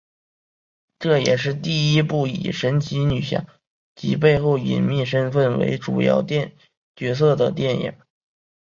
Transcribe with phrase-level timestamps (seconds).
[0.97, 3.41] 这也是第一部以神奇女侠
[3.93, 6.23] 及其背后隐秘身份为主要
[6.95, 7.93] 角色的电影。